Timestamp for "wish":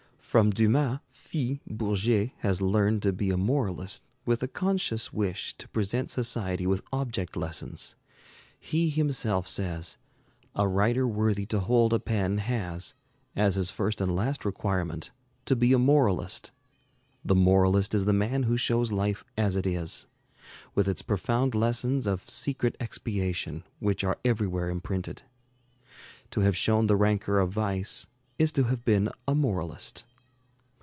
5.11-5.53